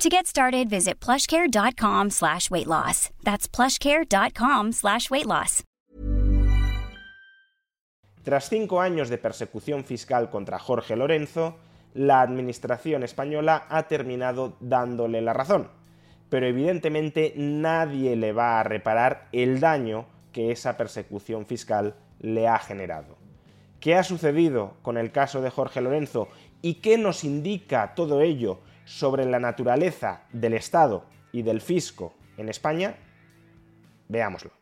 To 0.00 0.08
get 0.08 0.26
started, 0.26 0.70
visit 0.70 0.98
plushcare.com 0.98 2.08
slash 2.08 2.50
weight 2.50 2.66
loss. 2.66 3.10
That's 3.22 3.46
plushcare.com 3.46 4.72
slash 4.72 5.10
weight 5.10 5.26
loss. 5.26 5.62
Tras 8.22 8.48
cinco 8.48 8.80
años 8.80 9.10
de 9.10 9.18
persecución 9.18 9.84
fiscal 9.84 10.30
contra 10.30 10.58
Jorge 10.58 10.96
Lorenzo, 10.96 11.58
la 11.92 12.22
administración 12.22 13.02
española 13.02 13.66
ha 13.68 13.88
terminado 13.88 14.56
dándole 14.60 15.20
la 15.20 15.34
razón. 15.34 15.68
Pero 16.30 16.46
evidentemente 16.46 17.34
nadie 17.36 18.16
le 18.16 18.32
va 18.32 18.58
a 18.58 18.62
reparar 18.62 19.28
el 19.32 19.60
daño 19.60 20.06
que 20.32 20.50
esa 20.50 20.78
persecución 20.78 21.44
fiscal 21.44 21.94
le 22.20 22.48
ha 22.48 22.58
generado. 22.58 23.18
¿Qué 23.80 23.96
ha 23.96 24.02
sucedido 24.02 24.78
con 24.80 24.96
el 24.96 25.12
caso 25.12 25.42
de 25.42 25.50
Jorge 25.50 25.82
Lorenzo 25.82 26.28
y 26.62 26.76
qué 26.76 26.96
nos 26.96 27.22
indica 27.22 27.94
todo 27.94 28.22
ello 28.22 28.60
sobre 28.84 29.24
la 29.24 29.38
naturaleza 29.38 30.22
del 30.32 30.54
Estado 30.54 31.04
y 31.32 31.42
del 31.42 31.60
fisco 31.60 32.14
en 32.36 32.48
España? 32.48 32.96
Veámoslo. 34.08 34.52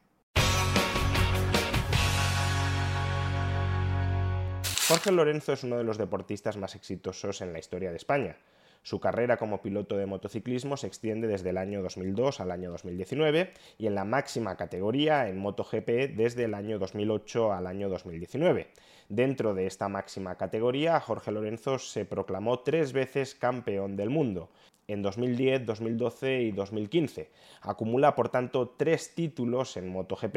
Jorge 4.88 5.12
Lorenzo 5.12 5.52
es 5.52 5.64
uno 5.64 5.76
de 5.76 5.84
los 5.84 5.98
deportistas 5.98 6.56
más 6.56 6.74
exitosos 6.74 7.42
en 7.42 7.52
la 7.52 7.58
historia 7.58 7.90
de 7.90 7.96
España. 7.96 8.36
Su 8.82 9.00
carrera 9.00 9.36
como 9.36 9.60
piloto 9.60 9.96
de 9.96 10.06
motociclismo 10.06 10.76
se 10.76 10.86
extiende 10.86 11.28
desde 11.28 11.50
el 11.50 11.58
año 11.58 11.82
2002 11.82 12.40
al 12.40 12.50
año 12.50 12.70
2019 12.70 13.52
y 13.78 13.86
en 13.86 13.94
la 13.94 14.04
máxima 14.04 14.56
categoría 14.56 15.28
en 15.28 15.38
MotoGP 15.38 16.16
desde 16.16 16.44
el 16.44 16.54
año 16.54 16.78
2008 16.78 17.52
al 17.52 17.66
año 17.66 17.88
2019. 17.88 18.68
Dentro 19.08 19.54
de 19.54 19.66
esta 19.66 19.88
máxima 19.88 20.36
categoría, 20.36 21.00
Jorge 21.00 21.32
Lorenzo 21.32 21.78
se 21.78 22.04
proclamó 22.04 22.60
tres 22.60 22.92
veces 22.92 23.34
campeón 23.34 23.96
del 23.96 24.10
mundo, 24.10 24.50
en 24.86 25.02
2010, 25.02 25.66
2012 25.66 26.40
y 26.42 26.52
2015. 26.52 27.30
Acumula, 27.62 28.14
por 28.14 28.30
tanto, 28.30 28.74
tres 28.76 29.14
títulos 29.14 29.76
en 29.76 29.88
MotoGP, 29.88 30.36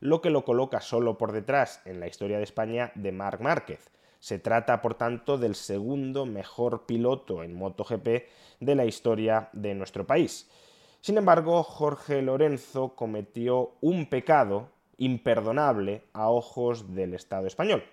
lo 0.00 0.20
que 0.20 0.30
lo 0.30 0.44
coloca 0.44 0.80
solo 0.80 1.16
por 1.16 1.32
detrás 1.32 1.80
en 1.84 2.00
la 2.00 2.08
historia 2.08 2.38
de 2.38 2.44
España 2.44 2.92
de 2.94 3.12
Marc 3.12 3.40
Márquez. 3.40 3.90
Se 4.24 4.38
trata, 4.38 4.80
por 4.80 4.94
tanto, 4.94 5.36
del 5.36 5.54
segundo 5.54 6.24
mejor 6.24 6.86
piloto 6.86 7.42
en 7.42 7.54
MotoGP 7.54 8.08
de 8.58 8.74
la 8.74 8.86
historia 8.86 9.50
de 9.52 9.74
nuestro 9.74 10.06
país. 10.06 10.48
Sin 11.02 11.18
embargo, 11.18 11.62
Jorge 11.62 12.22
Lorenzo 12.22 12.94
cometió 12.96 13.72
un 13.82 14.06
pecado 14.06 14.70
imperdonable 14.96 16.04
a 16.14 16.30
ojos 16.30 16.94
del 16.94 17.12
Estado 17.12 17.46
español, 17.46 17.84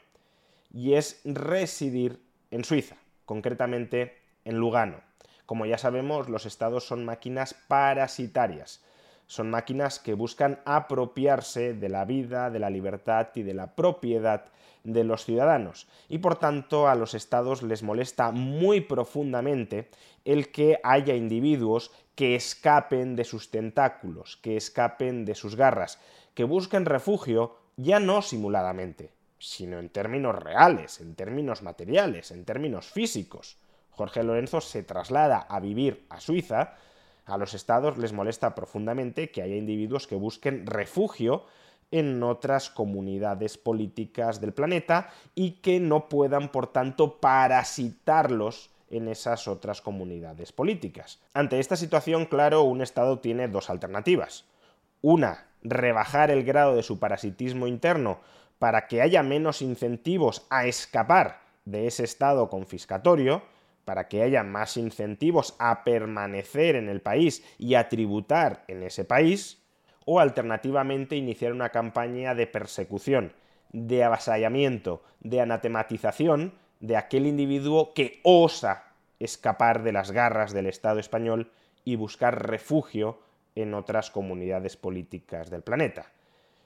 y 0.73 0.93
es 0.93 1.19
residir 1.25 2.23
en 2.49 2.63
Suiza, 2.63 2.95
concretamente 3.25 4.15
en 4.45 4.55
Lugano. 4.55 5.01
Como 5.45 5.65
ya 5.65 5.77
sabemos, 5.77 6.29
los 6.29 6.45
estados 6.45 6.85
son 6.87 7.03
máquinas 7.03 7.55
parasitarias, 7.67 8.81
son 9.31 9.49
máquinas 9.49 9.97
que 9.97 10.13
buscan 10.13 10.59
apropiarse 10.65 11.73
de 11.73 11.87
la 11.87 12.03
vida, 12.03 12.49
de 12.49 12.59
la 12.59 12.69
libertad 12.69 13.29
y 13.33 13.43
de 13.43 13.53
la 13.53 13.77
propiedad 13.77 14.47
de 14.83 15.05
los 15.05 15.23
ciudadanos 15.23 15.87
y 16.09 16.17
por 16.17 16.35
tanto 16.35 16.89
a 16.89 16.95
los 16.95 17.13
estados 17.13 17.63
les 17.63 17.81
molesta 17.81 18.31
muy 18.31 18.81
profundamente 18.81 19.89
el 20.25 20.51
que 20.51 20.81
haya 20.83 21.15
individuos 21.15 21.91
que 22.13 22.35
escapen 22.35 23.15
de 23.15 23.23
sus 23.23 23.51
tentáculos, 23.51 24.35
que 24.35 24.57
escapen 24.57 25.23
de 25.23 25.33
sus 25.33 25.55
garras, 25.55 25.97
que 26.33 26.43
busquen 26.43 26.83
refugio 26.83 27.55
ya 27.77 28.01
no 28.01 28.21
simuladamente, 28.21 29.13
sino 29.39 29.79
en 29.79 29.87
términos 29.87 30.35
reales, 30.35 30.99
en 30.99 31.15
términos 31.15 31.61
materiales, 31.61 32.31
en 32.31 32.43
términos 32.43 32.87
físicos. 32.87 33.57
Jorge 33.91 34.23
Lorenzo 34.23 34.59
se 34.59 34.83
traslada 34.83 35.37
a 35.37 35.61
vivir 35.61 36.05
a 36.09 36.19
Suiza, 36.19 36.75
a 37.25 37.37
los 37.37 37.53
estados 37.53 37.97
les 37.97 38.13
molesta 38.13 38.55
profundamente 38.55 39.31
que 39.31 39.41
haya 39.41 39.55
individuos 39.55 40.07
que 40.07 40.15
busquen 40.15 40.65
refugio 40.65 41.45
en 41.91 42.23
otras 42.23 42.69
comunidades 42.69 43.57
políticas 43.57 44.39
del 44.39 44.53
planeta 44.53 45.09
y 45.35 45.61
que 45.61 45.79
no 45.79 46.07
puedan, 46.07 46.49
por 46.49 46.67
tanto, 46.67 47.19
parasitarlos 47.19 48.69
en 48.89 49.07
esas 49.07 49.47
otras 49.47 49.81
comunidades 49.81 50.51
políticas. 50.51 51.19
Ante 51.33 51.59
esta 51.59 51.75
situación, 51.75 52.25
claro, 52.25 52.63
un 52.63 52.81
Estado 52.81 53.19
tiene 53.19 53.47
dos 53.47 53.69
alternativas. 53.69 54.45
Una, 55.01 55.47
rebajar 55.63 56.31
el 56.31 56.43
grado 56.43 56.75
de 56.75 56.83
su 56.83 56.99
parasitismo 56.99 57.67
interno 57.67 58.19
para 58.59 58.87
que 58.87 59.01
haya 59.01 59.23
menos 59.23 59.61
incentivos 59.61 60.45
a 60.49 60.65
escapar 60.65 61.41
de 61.65 61.87
ese 61.87 62.03
Estado 62.03 62.49
confiscatorio, 62.49 63.43
para 63.85 64.07
que 64.07 64.21
haya 64.21 64.43
más 64.43 64.77
incentivos 64.77 65.55
a 65.59 65.83
permanecer 65.83 66.75
en 66.75 66.89
el 66.89 67.01
país 67.01 67.43
y 67.57 67.75
a 67.75 67.89
tributar 67.89 68.63
en 68.67 68.83
ese 68.83 69.05
país, 69.05 69.61
o 70.05 70.19
alternativamente 70.19 71.15
iniciar 71.15 71.53
una 71.53 71.69
campaña 71.69 72.35
de 72.35 72.47
persecución, 72.47 73.33
de 73.71 74.03
avasallamiento, 74.03 75.03
de 75.19 75.41
anatematización 75.41 76.53
de 76.79 76.97
aquel 76.97 77.27
individuo 77.27 77.93
que 77.93 78.19
osa 78.23 78.95
escapar 79.19 79.83
de 79.83 79.91
las 79.91 80.11
garras 80.11 80.51
del 80.51 80.65
Estado 80.65 80.99
español 80.99 81.51
y 81.85 81.95
buscar 81.95 82.47
refugio 82.47 83.19
en 83.55 83.73
otras 83.73 84.09
comunidades 84.09 84.77
políticas 84.77 85.49
del 85.49 85.61
planeta. 85.61 86.11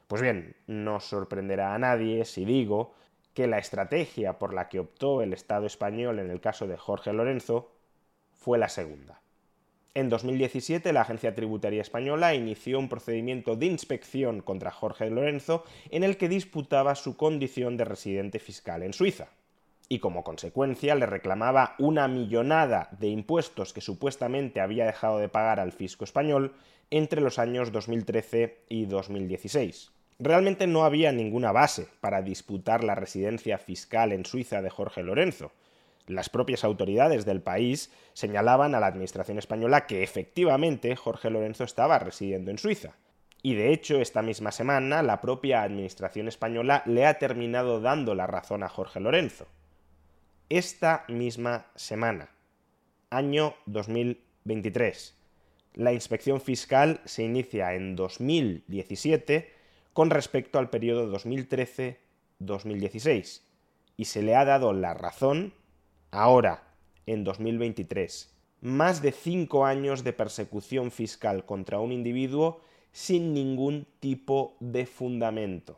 Pues 0.07 0.21
bien, 0.21 0.55
no 0.67 0.99
sorprenderá 0.99 1.73
a 1.73 1.79
nadie 1.79 2.25
si 2.25 2.45
digo 2.45 2.93
que 3.35 3.45
la 3.45 3.59
estrategia 3.59 4.39
por 4.39 4.53
la 4.53 4.69
que 4.69 4.79
optó 4.79 5.21
el 5.21 5.33
Estado 5.33 5.67
español 5.67 6.17
en 6.19 6.31
el 6.31 6.39
caso 6.39 6.65
de 6.67 6.77
Jorge 6.77 7.13
Lorenzo 7.13 7.69
fue 8.31 8.57
la 8.57 8.69
segunda. 8.69 9.21
En 9.93 10.09
2017, 10.09 10.91
la 10.93 11.01
Agencia 11.01 11.35
Tributaria 11.35 11.81
Española 11.81 12.33
inició 12.33 12.79
un 12.79 12.89
procedimiento 12.89 13.55
de 13.55 13.65
inspección 13.65 14.41
contra 14.41 14.71
Jorge 14.71 15.09
Lorenzo 15.09 15.65
en 15.89 16.03
el 16.03 16.17
que 16.17 16.29
disputaba 16.29 16.95
su 16.95 17.17
condición 17.17 17.77
de 17.77 17.85
residente 17.85 18.39
fiscal 18.39 18.83
en 18.83 18.93
Suiza. 18.93 19.27
Y 19.87 19.99
como 19.99 20.23
consecuencia 20.23 20.95
le 20.95 21.05
reclamaba 21.05 21.75
una 21.77 22.07
millonada 22.07 22.89
de 22.99 23.07
impuestos 23.07 23.73
que 23.73 23.81
supuestamente 23.81 24.61
había 24.61 24.85
dejado 24.85 25.19
de 25.19 25.29
pagar 25.29 25.59
al 25.59 25.73
fisco 25.73 26.05
español 26.05 26.53
entre 26.89 27.21
los 27.21 27.37
años 27.37 27.71
2013 27.71 28.63
y 28.69 28.85
2016. 28.85 29.94
Realmente 30.19 30.67
no 30.67 30.85
había 30.85 31.11
ninguna 31.11 31.51
base 31.51 31.87
para 31.99 32.21
disputar 32.21 32.83
la 32.83 32.95
residencia 32.95 33.57
fiscal 33.57 34.11
en 34.11 34.25
Suiza 34.25 34.61
de 34.61 34.69
Jorge 34.69 35.03
Lorenzo, 35.03 35.51
las 36.07 36.29
propias 36.29 36.63
autoridades 36.63 37.25
del 37.25 37.41
país 37.41 37.91
señalaban 38.13 38.75
a 38.75 38.79
la 38.79 38.87
Administración 38.87 39.39
española 39.39 39.87
que 39.87 40.03
efectivamente 40.03 40.95
Jorge 40.95 41.31
Lorenzo 41.31 41.63
estaba 41.63 41.97
residiendo 41.97 42.51
en 42.51 42.59
Suiza. 42.59 42.93
Y 43.41 43.55
de 43.55 43.73
hecho, 43.73 43.99
esta 43.99 44.21
misma 44.21 44.51
semana, 44.51 45.01
la 45.01 45.19
propia 45.21 45.63
Administración 45.63 46.27
española 46.27 46.83
le 46.85 47.05
ha 47.05 47.17
terminado 47.17 47.79
dando 47.79 48.13
la 48.13 48.27
razón 48.27 48.63
a 48.63 48.69
Jorge 48.69 48.99
Lorenzo. 48.99 49.47
Esta 50.49 51.05
misma 51.07 51.67
semana, 51.75 52.29
año 53.09 53.55
2023. 53.65 55.15
La 55.73 55.91
inspección 55.91 56.39
fiscal 56.39 57.01
se 57.05 57.23
inicia 57.23 57.73
en 57.73 57.95
2017 57.95 59.54
con 59.95 60.11
respecto 60.11 60.59
al 60.59 60.69
periodo 60.69 61.11
2013-2016 61.17 63.41
y 63.97 64.05
se 64.05 64.21
le 64.21 64.35
ha 64.35 64.45
dado 64.45 64.73
la 64.73 64.93
razón 64.93 65.53
Ahora, 66.15 66.63
en 67.07 67.25
2023, 67.25 68.33
más 68.61 69.01
de 69.01 69.11
cinco 69.11 69.65
años 69.65 70.05
de 70.05 70.13
persecución 70.13 70.89
fiscal 70.89 71.43
contra 71.43 71.81
un 71.81 71.91
individuo 71.91 72.61
sin 72.93 73.33
ningún 73.33 73.85
tipo 73.99 74.55
de 74.61 74.85
fundamento. 74.85 75.77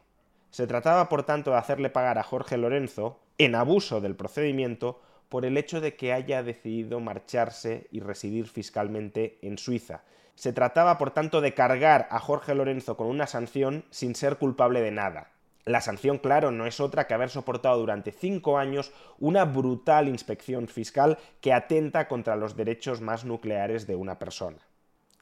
Se 0.52 0.68
trataba, 0.68 1.10
por 1.10 1.24
tanto, 1.24 1.50
de 1.50 1.58
hacerle 1.58 1.90
pagar 1.90 2.20
a 2.20 2.24
Jorge 2.24 2.56
Lorenzo, 2.56 3.20
en 3.40 3.56
abuso 3.56 4.00
del 4.00 4.16
procedimiento, 4.16 5.02
por 5.30 5.46
el 5.46 5.58
hecho 5.58 5.82
de 5.82 5.96
que 5.96 6.14
haya 6.14 6.44
decidido 6.44 7.00
marcharse 7.00 7.88
y 7.92 8.00
residir 8.00 8.48
fiscalmente 8.48 9.40
en 9.42 9.58
Suiza. 9.58 10.04
Se 10.36 10.54
trataba, 10.54 10.98
por 10.98 11.12
tanto, 11.12 11.42
de 11.42 11.54
cargar 11.54 12.08
a 12.12 12.20
Jorge 12.20 12.54
Lorenzo 12.56 12.96
con 12.96 13.08
una 13.08 13.28
sanción 13.28 13.86
sin 13.90 14.16
ser 14.16 14.38
culpable 14.38 14.82
de 14.82 14.92
nada. 14.92 15.32
La 15.66 15.82
sanción, 15.82 16.18
claro, 16.18 16.52
no 16.52 16.66
es 16.66 16.80
otra 16.80 17.08
que 17.08 17.14
haber 17.14 17.30
soportado 17.30 17.78
durante 17.78 18.14
cinco 18.14 18.58
años 18.58 18.94
una 19.20 19.44
brutal 19.44 20.08
inspección 20.08 20.68
fiscal 20.70 21.18
que 21.42 21.52
atenta 21.52 22.08
contra 22.08 22.38
los 22.38 22.56
derechos 22.56 23.02
más 23.02 23.26
nucleares 23.26 23.86
de 23.86 23.96
una 23.96 24.18
persona. 24.18 24.60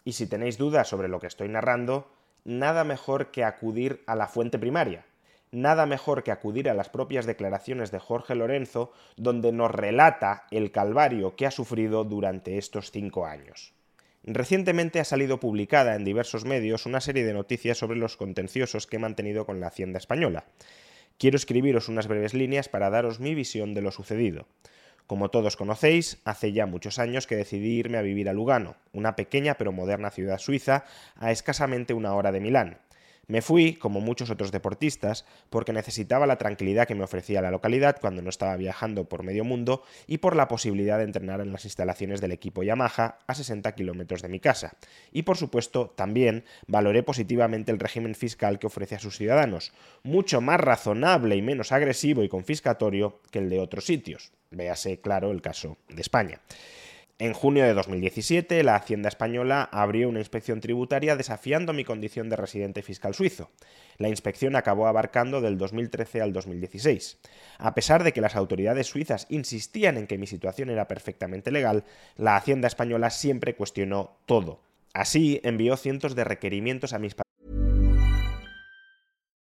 Y 0.04 0.14
si 0.14 0.28
tenéis 0.28 0.60
dudas 0.60 0.88
sobre 0.88 1.08
lo 1.08 1.20
que 1.20 1.26
estoy 1.26 1.50
narrando, 1.50 2.12
nada 2.44 2.84
mejor 2.84 3.32
que 3.32 3.44
acudir 3.44 4.04
a 4.06 4.16
la 4.16 4.28
fuente 4.28 4.60
primaria, 4.60 5.04
nada 5.56 5.86
mejor 5.86 6.24
que 6.24 6.32
acudir 6.32 6.70
a 6.70 6.74
las 6.74 6.90
propias 6.90 7.26
declaraciones 7.26 7.92
de 7.92 8.00
Jorge 8.00 8.36
Lorenzo, 8.36 8.92
donde 9.16 9.52
nos 9.52 9.72
relata 9.72 10.46
el 10.52 10.72
calvario 10.72 11.36
que 11.36 11.46
ha 11.46 11.52
sufrido 11.52 12.04
durante 12.04 12.58
estos 12.58 12.92
cinco 12.92 13.26
años. 13.26 13.74
Recientemente 14.24 15.00
ha 15.00 15.04
salido 15.04 15.40
publicada 15.40 15.96
en 15.96 16.04
diversos 16.04 16.46
medios 16.46 16.86
una 16.86 17.00
serie 17.00 17.24
de 17.26 17.34
noticias 17.34 17.78
sobre 17.78 17.98
los 17.98 18.18
contenciosos 18.18 18.88
que 18.88 18.98
he 18.98 19.00
mantenido 19.00 19.46
con 19.46 19.60
la 19.60 19.68
Hacienda 19.68 19.98
española. 19.98 20.46
Quiero 21.18 21.38
escribiros 21.38 21.88
unas 21.90 22.08
breves 22.08 22.34
líneas 22.34 22.68
para 22.68 22.90
daros 22.90 23.20
mi 23.20 23.36
visión 23.36 23.74
de 23.74 23.82
lo 23.82 23.92
sucedido. 23.92 24.48
Como 25.08 25.30
todos 25.30 25.56
conocéis, 25.56 26.20
hace 26.26 26.52
ya 26.52 26.66
muchos 26.66 26.98
años 26.98 27.28
que 27.28 27.36
decidí 27.36 27.78
irme 27.78 28.00
a 28.00 28.02
vivir 28.02 28.28
a 28.28 28.34
Lugano, 28.34 28.76
una 28.92 29.16
pequeña 29.16 29.54
pero 29.54 29.72
moderna 29.72 30.10
ciudad 30.10 30.40
suiza 30.40 30.86
a 31.16 31.32
escasamente 31.32 31.94
una 31.94 32.16
hora 32.16 32.32
de 32.32 32.40
Milán. 32.40 32.80
Me 33.28 33.42
fui, 33.42 33.74
como 33.74 34.02
muchos 34.02 34.30
otros 34.30 34.52
deportistas, 34.52 35.26
porque 35.50 35.74
necesitaba 35.74 36.28
la 36.28 36.38
tranquilidad 36.38 36.88
que 36.88 36.96
me 36.96 37.04
ofrecía 37.04 37.42
la 37.42 37.52
localidad 37.52 37.98
cuando 38.00 38.22
no 38.22 38.30
estaba 38.30 38.56
viajando 38.56 39.06
por 39.06 39.24
medio 39.24 39.44
mundo 39.44 39.84
y 40.08 40.20
por 40.20 40.36
la 40.36 40.48
posibilidad 40.48 40.98
de 40.98 41.06
entrenar 41.06 41.42
en 41.42 41.52
las 41.52 41.66
instalaciones 41.66 42.22
del 42.22 42.32
equipo 42.32 42.64
Yamaha 42.64 43.20
a 43.26 43.34
60 43.34 43.72
kilómetros 43.74 44.22
de 44.22 44.30
mi 44.30 44.40
casa. 44.40 44.78
Y 45.12 45.24
por 45.24 45.38
supuesto, 45.38 45.94
también 45.96 46.46
valoré 46.68 47.04
positivamente 47.04 47.72
el 47.72 47.80
régimen 47.80 48.16
fiscal 48.16 48.60
que 48.60 48.68
ofrece 48.68 48.96
a 48.96 49.00
sus 49.00 49.18
ciudadanos, 49.18 49.74
mucho 50.04 50.42
más 50.42 50.60
razonable 50.60 51.36
y 51.36 51.42
menos 51.42 51.72
agresivo 51.72 52.24
y 52.24 52.30
confiscatorio 52.30 53.22
que 53.32 53.40
el 53.40 53.50
de 53.50 53.60
otros 53.60 53.86
sitios. 53.86 54.32
Véase, 54.52 55.00
claro, 55.00 55.32
el 55.32 55.42
caso 55.42 55.78
de 55.90 56.02
España. 56.02 56.40
En 57.18 57.32
junio 57.32 57.64
de 57.64 57.74
2017, 57.74 58.62
la 58.64 58.76
Hacienda 58.76 59.08
española 59.08 59.70
abrió 59.72 60.10
una 60.10 60.20
inspección 60.20 60.60
tributaria 60.60 61.16
desafiando 61.16 61.72
mi 61.72 61.86
condición 61.86 62.28
de 62.28 62.36
residente 62.36 62.82
fiscal 62.82 63.14
suizo. 63.14 63.52
La 63.98 64.10
inspección 64.10 64.58
acabó 64.58 64.86
abarcando 64.86 65.40
del 65.40 65.58
2013 65.58 66.22
al 66.22 66.34
2016. 66.34 67.18
A 67.58 67.74
pesar 67.74 68.04
de 68.04 68.12
que 68.12 68.20
las 68.20 68.36
autoridades 68.36 68.88
suizas 68.88 69.28
insistían 69.30 69.96
en 69.96 70.08
que 70.08 70.18
mi 70.18 70.28
situación 70.28 70.70
era 70.70 70.90
perfectamente 70.90 71.52
legal, 71.52 71.86
la 72.18 72.36
Hacienda 72.36 72.68
española 72.68 73.10
siempre 73.10 73.56
cuestionó 73.56 74.18
todo. 74.26 74.60
Así, 74.94 75.40
envió 75.46 75.78
cientos 75.78 76.16
de 76.16 76.26
requerimientos 76.26 76.92
a 76.92 77.00
mis 77.00 77.16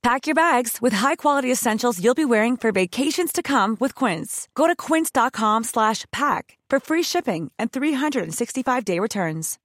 Pack 0.00 0.26
your 0.28 0.34
bags 0.34 0.78
with 0.80 0.94
high-quality 0.94 1.50
essentials 1.50 1.98
you'll 2.02 2.14
be 2.14 2.24
wearing 2.24 2.56
for 2.56 2.70
vacations 2.70 3.32
to 3.32 3.42
come 3.42 3.76
with 3.80 3.94
Quince. 3.96 4.46
Go 4.54 4.68
to 4.68 4.76
quince.com 4.76 5.64
slash 5.64 6.06
pack 6.12 6.56
for 6.70 6.78
free 6.78 7.02
shipping 7.02 7.50
and 7.58 7.72
365-day 7.72 9.00
returns. 9.00 9.58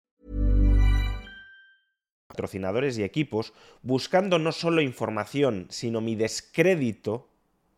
Patrocinadores 2.27 2.97
y 2.97 3.03
equipos 3.03 3.53
buscando 3.83 4.39
no 4.39 4.51
solo 4.51 4.81
información, 4.81 5.68
sino 5.69 6.01
mi 6.01 6.15
descrédito, 6.15 7.27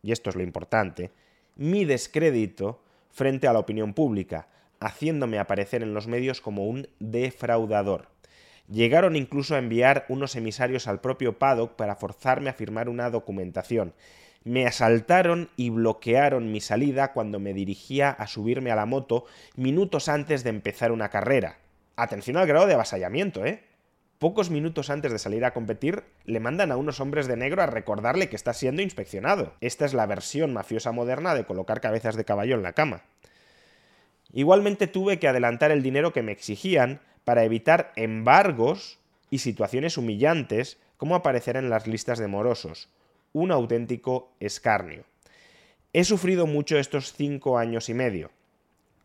y 0.02 0.12
esto 0.12 0.30
es 0.30 0.36
lo 0.36 0.42
importante, 0.42 1.10
mi 1.56 1.84
descrédito 1.84 2.80
frente 3.10 3.48
a 3.48 3.52
la 3.52 3.58
opinión 3.58 3.92
pública, 3.92 4.48
haciéndome 4.80 5.38
aparecer 5.38 5.82
en 5.82 5.92
los 5.92 6.06
medios 6.06 6.40
como 6.40 6.64
un 6.64 6.88
defraudador. 7.00 8.08
Llegaron 8.68 9.14
incluso 9.14 9.54
a 9.54 9.58
enviar 9.58 10.04
unos 10.08 10.34
emisarios 10.34 10.88
al 10.88 11.00
propio 11.00 11.38
paddock 11.38 11.76
para 11.76 11.96
forzarme 11.96 12.50
a 12.50 12.54
firmar 12.54 12.88
una 12.88 13.10
documentación. 13.10 13.94
Me 14.42 14.66
asaltaron 14.66 15.50
y 15.56 15.70
bloquearon 15.70 16.52
mi 16.52 16.60
salida 16.60 17.12
cuando 17.12 17.38
me 17.40 17.52
dirigía 17.52 18.10
a 18.10 18.26
subirme 18.26 18.70
a 18.70 18.76
la 18.76 18.86
moto 18.86 19.24
minutos 19.56 20.08
antes 20.08 20.44
de 20.44 20.50
empezar 20.50 20.92
una 20.92 21.08
carrera. 21.08 21.58
Atención 21.96 22.36
al 22.36 22.46
grado 22.46 22.66
de 22.66 22.74
avasallamiento, 22.74 23.44
¿eh? 23.44 23.62
Pocos 24.18 24.48
minutos 24.50 24.88
antes 24.88 25.12
de 25.12 25.18
salir 25.18 25.44
a 25.44 25.52
competir, 25.52 26.04
le 26.24 26.40
mandan 26.40 26.72
a 26.72 26.76
unos 26.76 27.00
hombres 27.00 27.26
de 27.26 27.36
negro 27.36 27.62
a 27.62 27.66
recordarle 27.66 28.30
que 28.30 28.36
está 28.36 28.54
siendo 28.54 28.80
inspeccionado. 28.80 29.52
Esta 29.60 29.84
es 29.84 29.92
la 29.92 30.06
versión 30.06 30.54
mafiosa 30.54 30.90
moderna 30.90 31.34
de 31.34 31.44
colocar 31.44 31.82
cabezas 31.82 32.16
de 32.16 32.24
caballo 32.24 32.54
en 32.54 32.62
la 32.62 32.72
cama. 32.72 33.02
Igualmente 34.32 34.86
tuve 34.86 35.18
que 35.18 35.28
adelantar 35.28 35.70
el 35.70 35.82
dinero 35.82 36.12
que 36.12 36.22
me 36.22 36.32
exigían 36.32 37.00
para 37.26 37.42
evitar 37.42 37.92
embargos 37.96 39.00
y 39.30 39.38
situaciones 39.38 39.98
humillantes 39.98 40.78
como 40.96 41.16
aparecer 41.16 41.56
en 41.56 41.68
las 41.68 41.88
listas 41.88 42.20
de 42.20 42.28
morosos. 42.28 42.88
Un 43.32 43.50
auténtico 43.50 44.30
escarnio. 44.38 45.02
He 45.92 46.04
sufrido 46.04 46.46
mucho 46.46 46.78
estos 46.78 47.12
cinco 47.12 47.58
años 47.58 47.88
y 47.88 47.94
medio. 47.94 48.30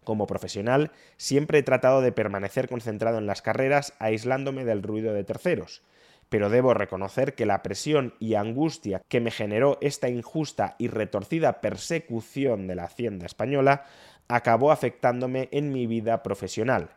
Como 0.03 0.27
profesional, 0.27 0.91
siempre 1.17 1.57
he 1.57 1.63
tratado 1.63 2.01
de 2.01 2.11
permanecer 2.11 2.69
concentrado 2.69 3.17
en 3.17 3.25
las 3.25 3.41
carreras, 3.41 3.95
aislándome 3.97 4.65
del 4.65 4.83
ruido 4.83 5.13
de 5.13 5.23
terceros. 5.23 5.81
Pero 6.29 6.51
debo 6.51 6.75
reconocer 6.75 7.33
que 7.33 7.47
la 7.47 7.63
presión 7.63 8.13
y 8.19 8.35
angustia 8.35 9.01
que 9.07 9.19
me 9.19 9.31
generó 9.31 9.79
esta 9.81 10.09
injusta 10.09 10.75
y 10.77 10.89
retorcida 10.89 11.59
persecución 11.59 12.67
de 12.67 12.75
la 12.75 12.83
Hacienda 12.83 13.25
española 13.25 13.85
acabó 14.27 14.71
afectándome 14.71 15.49
en 15.51 15.73
mi 15.73 15.87
vida 15.87 16.21
profesional 16.21 16.91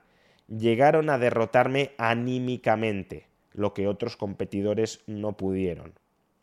llegaron 0.49 1.11
a 1.11 1.19
derrotarme 1.19 1.93
anímicamente, 1.99 3.27
lo 3.53 3.75
que 3.75 3.89
otros 3.89 4.17
competidores 4.17 5.03
no 5.07 5.37
pudieron. 5.37 5.95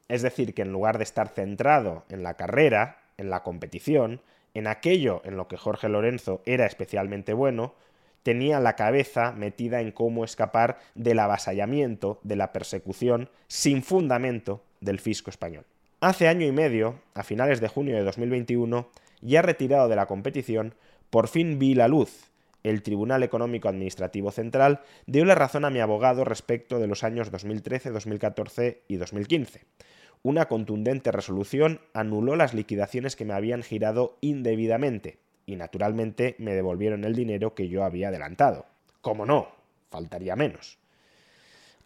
Es 0.08 0.22
decir, 0.22 0.54
que 0.54 0.64
en 0.64 0.72
lugar 0.72 0.98
de 0.98 1.04
estar 1.04 1.30
centrado 1.30 2.06
en 2.10 2.24
la 2.24 2.36
carrera, 2.36 3.04
en 3.18 3.30
la 3.30 3.44
competición, 3.44 4.22
en 4.54 4.68
aquello 4.68 5.22
en 5.24 5.38
lo 5.38 5.48
que 5.48 5.58
Jorge 5.58 5.88
Lorenzo 5.88 6.42
era 6.46 6.66
especialmente 6.66 7.34
bueno, 7.34 7.76
tenía 8.24 8.60
la 8.60 8.76
cabeza 8.76 9.32
metida 9.32 9.82
en 9.82 9.92
cómo 9.92 10.24
escapar 10.24 10.80
del 10.96 11.20
avasallamiento, 11.20 12.20
de 12.24 12.36
la 12.36 12.52
persecución 12.52 13.30
sin 13.48 13.84
fundamento 13.84 14.64
del 14.80 15.00
fisco 15.00 15.30
español. 15.30 15.66
Hace 16.02 16.28
año 16.28 16.46
y 16.46 16.52
medio, 16.52 17.00
a 17.14 17.24
finales 17.24 17.62
de 17.62 17.68
junio 17.68 17.96
de 17.96 18.04
2021, 18.04 18.90
ya 19.22 19.42
retirado 19.42 19.88
de 19.88 19.96
la 19.96 20.08
competición, 20.08 20.74
por 21.10 21.28
fin 21.28 21.60
vi 21.60 21.76
la 21.76 21.88
luz 21.88 22.31
el 22.64 22.84
Tribunal 22.84 23.24
Económico 23.24 23.70
Administrativo 23.70 24.32
Central 24.32 24.82
dio 25.06 25.26
la 25.26 25.36
razón 25.36 25.66
a 25.66 25.70
mi 25.70 25.80
abogado 25.80 26.24
respecto 26.24 26.80
de 26.80 26.88
los 26.88 27.04
años 27.04 27.32
2013, 27.32 27.92
2014 27.92 28.84
y 28.88 28.98
2015. 28.98 29.66
Una 30.24 30.48
contundente 30.48 31.12
resolución 31.12 31.82
anuló 31.94 32.36
las 32.36 32.54
liquidaciones 32.54 33.16
que 33.16 33.26
me 33.26 33.34
habían 33.34 33.64
girado 33.64 34.18
indebidamente 34.22 35.20
y 35.46 35.56
naturalmente 35.56 36.36
me 36.38 36.54
devolvieron 36.54 37.04
el 37.04 37.16
dinero 37.16 37.56
que 37.56 37.68
yo 37.68 37.84
había 37.84 38.10
adelantado. 38.10 38.68
¿Cómo 39.02 39.26
no? 39.26 39.48
Faltaría 39.90 40.36
menos. 40.36 40.78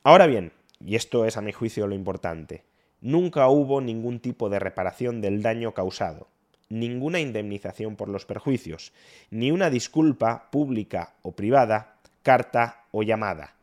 Ahora 0.04 0.28
bien, 0.28 0.52
y 0.80 0.96
esto 0.96 1.26
es 1.26 1.38
a 1.38 1.42
mi 1.42 1.52
juicio 1.52 1.88
lo 1.88 1.96
importante, 1.96 2.66
nunca 3.00 3.48
hubo 3.48 3.80
ningún 3.82 4.20
tipo 4.20 4.50
de 4.50 4.60
reparación 4.60 5.22
del 5.22 5.42
daño 5.42 5.74
causado. 5.74 6.28
Ninguna 6.70 7.20
indemnización 7.20 7.96
por 7.96 8.10
los 8.10 8.26
perjuicios, 8.26 8.94
ni 9.30 9.52
una 9.52 9.70
disculpa 9.70 10.50
pública 10.52 11.14
o 11.22 11.34
privada, 11.34 11.98
carta 12.24 12.86
o 12.92 13.04
llamada. 13.04 13.56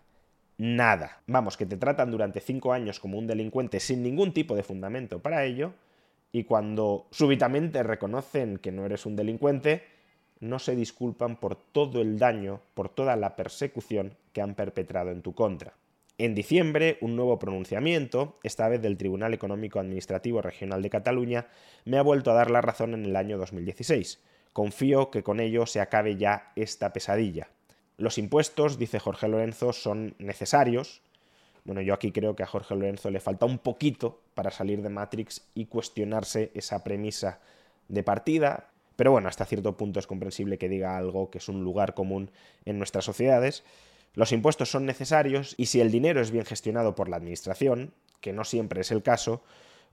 Nada. 0.58 1.20
Vamos, 1.26 1.56
que 1.56 1.66
te 1.66 1.76
tratan 1.76 2.10
durante 2.10 2.40
cinco 2.40 2.72
años 2.72 3.00
como 3.00 3.18
un 3.18 3.26
delincuente 3.26 3.80
sin 3.80 4.02
ningún 4.02 4.32
tipo 4.32 4.54
de 4.54 4.62
fundamento 4.62 5.18
para 5.18 5.44
ello, 5.44 5.72
y 6.30 6.44
cuando 6.44 7.08
súbitamente 7.10 7.82
reconocen 7.82 8.58
que 8.58 8.72
no 8.72 8.86
eres 8.86 9.04
un 9.04 9.16
delincuente, 9.16 9.84
no 10.40 10.58
se 10.58 10.74
disculpan 10.74 11.36
por 11.36 11.56
todo 11.56 12.00
el 12.00 12.18
daño, 12.18 12.60
por 12.74 12.88
toda 12.88 13.16
la 13.16 13.36
persecución 13.36 14.14
que 14.32 14.40
han 14.40 14.54
perpetrado 14.54 15.10
en 15.10 15.22
tu 15.22 15.34
contra. 15.34 15.74
En 16.18 16.34
diciembre, 16.34 16.98
un 17.00 17.16
nuevo 17.16 17.38
pronunciamiento, 17.38 18.38
esta 18.42 18.68
vez 18.68 18.82
del 18.82 18.98
Tribunal 18.98 19.32
Económico 19.32 19.80
Administrativo 19.80 20.42
Regional 20.42 20.82
de 20.82 20.90
Cataluña, 20.90 21.46
me 21.84 21.98
ha 21.98 22.02
vuelto 22.02 22.30
a 22.30 22.34
dar 22.34 22.50
la 22.50 22.60
razón 22.60 22.94
en 22.94 23.04
el 23.06 23.16
año 23.16 23.38
2016. 23.38 24.20
Confío 24.52 25.10
que 25.10 25.22
con 25.22 25.40
ello 25.40 25.64
se 25.66 25.80
acabe 25.80 26.16
ya 26.16 26.52
esta 26.54 26.92
pesadilla. 26.92 27.48
Los 27.96 28.18
impuestos, 28.18 28.78
dice 28.78 28.98
Jorge 28.98 29.26
Lorenzo, 29.26 29.72
son 29.72 30.14
necesarios. 30.18 31.00
Bueno, 31.64 31.80
yo 31.80 31.94
aquí 31.94 32.12
creo 32.12 32.36
que 32.36 32.42
a 32.42 32.46
Jorge 32.46 32.74
Lorenzo 32.74 33.10
le 33.10 33.20
falta 33.20 33.46
un 33.46 33.58
poquito 33.58 34.20
para 34.34 34.50
salir 34.50 34.82
de 34.82 34.90
Matrix 34.90 35.48
y 35.54 35.66
cuestionarse 35.66 36.50
esa 36.54 36.84
premisa 36.84 37.40
de 37.88 38.02
partida, 38.02 38.68
pero 38.96 39.12
bueno, 39.12 39.28
hasta 39.28 39.46
cierto 39.46 39.76
punto 39.76 39.98
es 39.98 40.06
comprensible 40.06 40.58
que 40.58 40.68
diga 40.68 40.96
algo 40.96 41.30
que 41.30 41.38
es 41.38 41.48
un 41.48 41.64
lugar 41.64 41.94
común 41.94 42.30
en 42.64 42.78
nuestras 42.78 43.04
sociedades. 43.04 43.64
Los 44.14 44.32
impuestos 44.32 44.70
son 44.70 44.84
necesarios 44.84 45.54
y 45.56 45.66
si 45.66 45.80
el 45.80 45.90
dinero 45.90 46.20
es 46.20 46.30
bien 46.30 46.44
gestionado 46.44 46.94
por 46.94 47.08
la 47.08 47.16
Administración, 47.16 47.94
que 48.20 48.32
no 48.32 48.44
siempre 48.44 48.82
es 48.82 48.90
el 48.90 49.02
caso, 49.02 49.42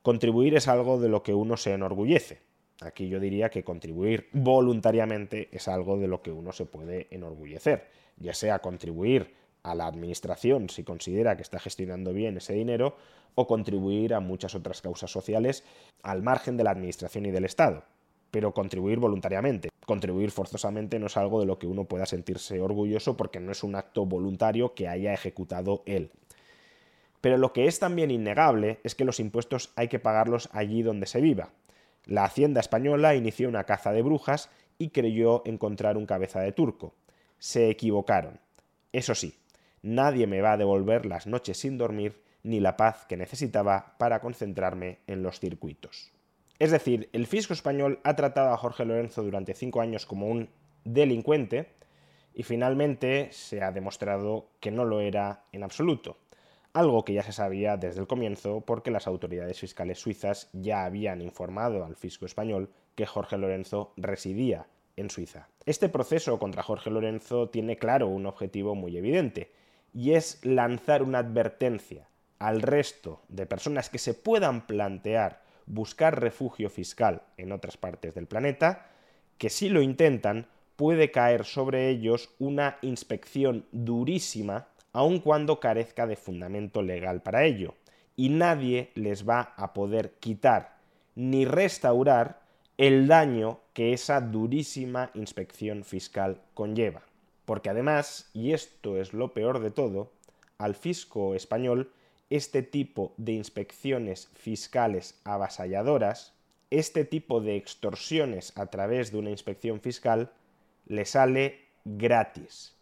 contribuir 0.01 0.55
es 0.55 0.67
algo 0.67 0.99
de 0.99 1.07
lo 1.07 1.23
que 1.23 1.33
uno 1.33 1.55
se 1.55 1.73
enorgullece. 1.73 2.41
Aquí 2.81 3.07
yo 3.07 3.19
diría 3.19 3.49
que 3.49 3.63
contribuir 3.63 4.27
voluntariamente 4.33 5.47
es 5.51 5.67
algo 5.67 5.97
de 5.97 6.07
lo 6.07 6.21
que 6.21 6.31
uno 6.31 6.51
se 6.51 6.65
puede 6.65 7.07
enorgullecer, 7.11 7.87
ya 8.17 8.33
sea 8.33 8.59
contribuir 8.59 9.35
a 9.63 9.73
la 9.75 9.87
Administración 9.87 10.69
si 10.69 10.83
considera 10.83 11.35
que 11.35 11.43
está 11.43 11.59
gestionando 11.59 12.13
bien 12.13 12.37
ese 12.37 12.53
dinero 12.53 12.97
o 13.35 13.47
contribuir 13.47 14.13
a 14.13 14.19
muchas 14.19 14.55
otras 14.55 14.81
causas 14.81 15.11
sociales 15.11 15.63
al 16.03 16.23
margen 16.23 16.57
de 16.57 16.63
la 16.65 16.71
Administración 16.71 17.25
y 17.25 17.31
del 17.31 17.45
Estado 17.45 17.83
pero 18.31 18.53
contribuir 18.53 18.99
voluntariamente. 18.99 19.69
Contribuir 19.89 20.29
forzosamente 20.29 20.99
no 20.99 21.07
es 21.07 21.17
algo 21.17 21.39
de 21.39 21.47
lo 21.47 21.57
que 21.57 21.65
uno 21.65 21.85
pueda 21.85 22.05
sentirse 22.05 22.61
orgulloso 22.61 23.17
porque 23.17 23.39
no 23.39 23.51
es 23.51 23.63
un 23.63 23.73
acto 23.73 24.05
voluntario 24.05 24.75
que 24.75 24.87
haya 24.87 25.15
ejecutado 25.15 25.81
él. 25.87 26.11
Pero 27.21 27.37
lo 27.37 27.53
que 27.53 27.65
es 27.65 27.79
también 27.79 28.11
innegable 28.11 28.81
es 28.83 28.93
que 28.93 29.03
los 29.03 29.19
impuestos 29.19 29.73
hay 29.75 29.87
que 29.87 29.97
pagarlos 29.97 30.47
allí 30.51 30.83
donde 30.83 31.07
se 31.07 31.21
viva. 31.21 31.53
La 32.05 32.23
Hacienda 32.23 32.59
española 32.59 33.15
inició 33.15 33.49
una 33.49 33.63
caza 33.63 33.91
de 33.91 34.03
brujas 34.03 34.51
y 34.77 34.89
creyó 34.89 35.41
encontrar 35.47 35.97
un 35.97 36.05
cabeza 36.05 36.39
de 36.39 36.51
turco. 36.51 36.93
Se 37.39 37.71
equivocaron. 37.71 38.39
Eso 38.93 39.15
sí, 39.15 39.39
nadie 39.81 40.27
me 40.27 40.41
va 40.41 40.51
a 40.51 40.57
devolver 40.57 41.07
las 41.07 41.25
noches 41.25 41.57
sin 41.57 41.79
dormir 41.79 42.21
ni 42.43 42.59
la 42.59 42.77
paz 42.77 43.07
que 43.07 43.17
necesitaba 43.17 43.95
para 43.97 44.19
concentrarme 44.19 44.99
en 45.07 45.23
los 45.23 45.39
circuitos. 45.39 46.11
Es 46.59 46.71
decir, 46.71 47.09
el 47.13 47.25
fisco 47.25 47.53
español 47.53 47.99
ha 48.03 48.15
tratado 48.15 48.53
a 48.53 48.57
Jorge 48.57 48.83
Lorenzo 48.83 49.23
durante 49.23 49.53
cinco 49.53 49.79
años 49.79 50.05
como 50.05 50.27
un 50.27 50.49
delincuente 50.83 51.69
y 52.33 52.43
finalmente 52.43 53.29
se 53.31 53.63
ha 53.63 53.71
demostrado 53.71 54.49
que 54.59 54.69
no 54.69 54.83
lo 54.83 54.99
era 54.99 55.45
en 55.53 55.63
absoluto. 55.63 56.17
Algo 56.73 57.03
que 57.03 57.13
ya 57.13 57.23
se 57.23 57.31
sabía 57.31 57.77
desde 57.77 58.01
el 58.01 58.07
comienzo 58.07 58.61
porque 58.61 58.91
las 58.91 59.07
autoridades 59.07 59.59
fiscales 59.59 59.99
suizas 59.99 60.49
ya 60.53 60.83
habían 60.83 61.21
informado 61.21 61.85
al 61.85 61.95
fisco 61.95 62.25
español 62.25 62.69
que 62.95 63.05
Jorge 63.05 63.37
Lorenzo 63.37 63.93
residía 63.95 64.67
en 64.97 65.09
Suiza. 65.09 65.47
Este 65.65 65.87
proceso 65.87 66.37
contra 66.39 66.61
Jorge 66.61 66.89
Lorenzo 66.89 67.49
tiene 67.49 67.77
claro 67.77 68.07
un 68.07 68.25
objetivo 68.25 68.75
muy 68.75 68.97
evidente, 68.97 69.51
y 69.93 70.11
es 70.11 70.43
lanzar 70.45 71.03
una 71.03 71.19
advertencia 71.19 72.09
al 72.37 72.61
resto 72.61 73.21
de 73.27 73.45
personas 73.45 73.89
que 73.89 73.97
se 73.97 74.13
puedan 74.13 74.67
plantear 74.67 75.41
buscar 75.69 76.19
refugio 76.19 76.69
fiscal 76.69 77.21
en 77.37 77.53
otras 77.53 77.77
partes 77.77 78.13
del 78.13 78.27
planeta, 78.27 78.87
que 79.37 79.49
si 79.49 79.69
lo 79.69 79.81
intentan 79.81 80.47
puede 80.75 81.11
caer 81.11 81.45
sobre 81.45 81.89
ellos 81.89 82.29
una 82.39 82.77
inspección 82.81 83.65
durísima, 83.71 84.67
aun 84.91 85.19
cuando 85.19 85.59
carezca 85.59 86.07
de 86.07 86.15
fundamento 86.15 86.81
legal 86.81 87.21
para 87.21 87.45
ello, 87.45 87.75
y 88.15 88.29
nadie 88.29 88.91
les 88.95 89.27
va 89.27 89.53
a 89.55 89.73
poder 89.73 90.13
quitar 90.19 90.77
ni 91.15 91.45
restaurar 91.45 92.41
el 92.77 93.07
daño 93.07 93.59
que 93.73 93.93
esa 93.93 94.21
durísima 94.21 95.11
inspección 95.13 95.83
fiscal 95.83 96.41
conlleva. 96.53 97.01
Porque 97.45 97.69
además, 97.69 98.29
y 98.33 98.53
esto 98.53 98.97
es 98.97 99.13
lo 99.13 99.33
peor 99.33 99.59
de 99.59 99.71
todo, 99.71 100.11
al 100.57 100.75
fisco 100.75 101.35
español 101.35 101.91
este 102.29 102.61
tipo 102.61 103.13
de 103.17 103.33
inspecciones 103.33 104.29
fiscales 104.33 105.19
avasalladoras, 105.23 106.33
este 106.69 107.03
tipo 107.05 107.41
de 107.41 107.55
extorsiones 107.55 108.55
a 108.57 108.67
través 108.67 109.11
de 109.11 109.17
una 109.17 109.31
inspección 109.31 109.81
fiscal, 109.81 110.31
le 110.85 111.05
sale 111.05 111.65
gratis. 111.85 112.75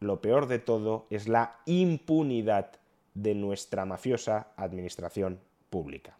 Lo 0.00 0.20
peor 0.20 0.46
de 0.46 0.58
todo 0.58 1.06
es 1.10 1.28
la 1.28 1.58
impunidad 1.66 2.72
de 3.14 3.34
nuestra 3.34 3.84
mafiosa 3.84 4.48
administración 4.56 5.40
pública. 5.70 6.19